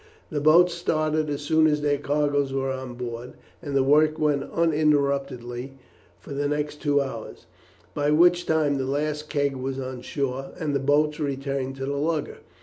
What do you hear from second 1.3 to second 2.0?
soon as their